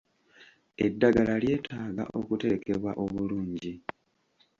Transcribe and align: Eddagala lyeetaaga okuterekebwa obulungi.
Eddagala 0.85 1.33
lyeetaaga 1.41 2.03
okuterekebwa 2.19 2.91
obulungi. 3.03 3.73